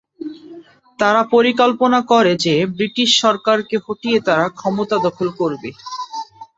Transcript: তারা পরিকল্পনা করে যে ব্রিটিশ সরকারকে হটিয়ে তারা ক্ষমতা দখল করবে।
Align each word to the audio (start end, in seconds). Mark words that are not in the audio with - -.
তারা 0.99 1.21
পরিকল্পনা 1.33 1.99
করে 2.11 2.33
যে 2.45 2.55
ব্রিটিশ 2.75 3.09
সরকারকে 3.23 3.75
হটিয়ে 3.85 4.17
তারা 4.27 4.45
ক্ষমতা 4.57 4.97
দখল 5.05 5.27
করবে। 5.39 5.69